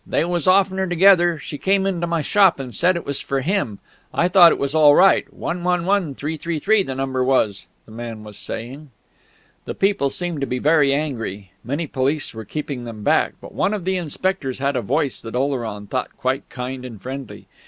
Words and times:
they 0.07 0.25
was 0.25 0.47
often 0.47 0.89
together... 0.89 1.37
she 1.37 1.59
came 1.59 1.85
into 1.85 2.07
my 2.07 2.23
shop 2.23 2.59
and 2.59 2.73
said 2.73 2.95
it 2.95 3.05
was 3.05 3.21
for 3.21 3.41
him... 3.41 3.77
I 4.11 4.29
thought 4.29 4.51
it 4.51 4.57
was 4.57 4.73
all 4.73 4.95
right... 4.95 5.31
111333 5.31 6.81
the 6.81 6.95
number 6.95 7.23
was," 7.23 7.67
the 7.85 7.91
man 7.91 8.23
was 8.23 8.35
saying. 8.35 8.89
The 9.65 9.75
people 9.75 10.09
seemed 10.09 10.41
to 10.41 10.47
be 10.47 10.57
very 10.57 10.91
angry; 10.91 11.51
many 11.63 11.85
police 11.85 12.33
were 12.33 12.45
keeping 12.45 12.85
them 12.85 13.03
back; 13.03 13.33
but 13.39 13.53
one 13.53 13.75
of 13.75 13.85
the 13.85 13.95
inspectors 13.97 14.57
had 14.57 14.75
a 14.75 14.81
voice 14.81 15.21
that 15.21 15.35
Oleron 15.35 15.85
thought 15.85 16.17
quite 16.17 16.49
kind 16.49 16.83
and 16.83 16.99
friendly. 16.99 17.45